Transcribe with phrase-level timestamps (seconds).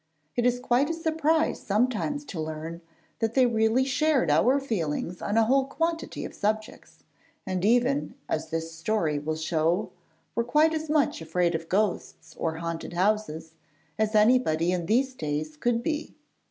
[0.35, 2.81] It is quite a surprise sometimes to learn
[3.19, 7.03] that they really shared our feelings on a whole quantity of subjects,
[7.45, 9.91] and even, as this story will show,
[10.33, 13.53] were quite as much afraid of ghosts or haunted houses
[13.99, 16.15] as anybody in these days could be.